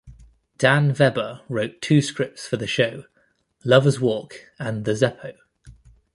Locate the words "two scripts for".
1.79-2.57